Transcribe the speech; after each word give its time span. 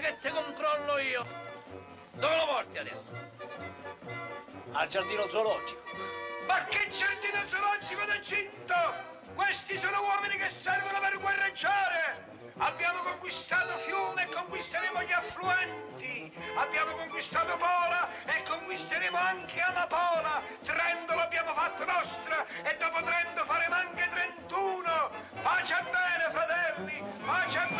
che 0.00 0.16
ti 0.20 0.28
controllo 0.30 0.98
io. 0.98 1.26
Dove 2.12 2.36
lo 2.36 2.46
porti 2.46 2.78
adesso? 2.78 3.04
Al 4.72 4.88
giardino 4.88 5.28
zoologico. 5.28 5.82
Ma 6.46 6.64
che 6.64 6.88
giardino 6.90 7.46
zoologico 7.46 8.04
d'Egitto? 8.04 9.08
Questi 9.34 9.78
sono 9.78 10.02
uomini 10.02 10.36
che 10.36 10.50
servono 10.50 10.98
per 11.00 11.18
guerreggiare! 11.18 12.28
Abbiamo 12.58 13.02
conquistato 13.02 13.78
fiume 13.78 14.24
e 14.24 14.32
conquisteremo 14.32 15.02
gli 15.02 15.12
affluenti! 15.12 16.32
Abbiamo 16.56 16.92
conquistato 16.92 17.56
Pola 17.56 18.08
e 18.26 18.42
conquisteremo 18.42 19.16
anche 19.16 19.60
Amapola! 19.60 20.42
Trento 20.62 21.14
l'abbiamo 21.14 21.54
fatto 21.54 21.84
nostra 21.84 22.46
e 22.62 22.76
dopo 22.76 23.02
Trento 23.02 23.44
faremo 23.44 23.74
anche 23.74 24.08
31! 24.10 25.10
Pace 25.42 25.74
a 25.74 25.82
bene, 25.82 26.30
fratelli! 26.32 27.02
Pace 27.24 27.58
a 27.58 27.66
bene! 27.68 27.79